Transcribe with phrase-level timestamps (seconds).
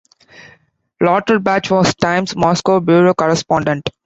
[0.99, 3.87] Lauterbach was "Time's" Moscow bureau correspondent.